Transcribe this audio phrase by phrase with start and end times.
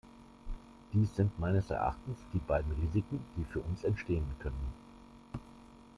[0.93, 4.73] Dies sind meines Erachtens die beiden Risiken, die für uns entstehen können.